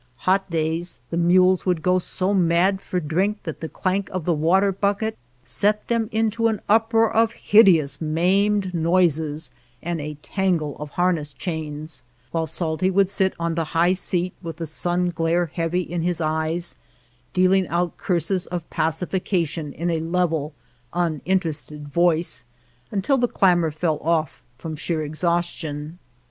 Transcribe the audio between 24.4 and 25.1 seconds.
from sheer